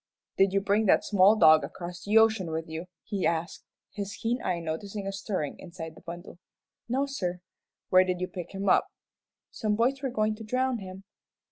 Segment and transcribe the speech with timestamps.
[0.35, 4.41] "Did you bring that small dog across the ocean with you?" he asked, his keen
[4.41, 6.39] eye noting a stirring inside the bundle.
[6.89, 7.41] "No, sir."
[7.89, 8.87] "Where did you pick him up?"
[9.51, 11.03] "Some boys were goin' to drown him."